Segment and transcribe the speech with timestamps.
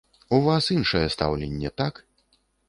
[0.37, 2.03] У вас іншае стаўленне, так?